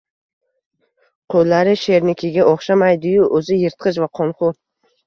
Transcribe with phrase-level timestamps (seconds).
[1.35, 4.61] Qo’llari shernikiga o’xshamaydi-yu, o’zi yirtqich va qonxo’r